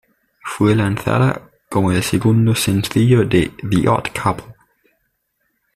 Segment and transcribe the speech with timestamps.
[0.43, 4.55] Fue lanzada como el segundo sencillo de "The Odd Couple".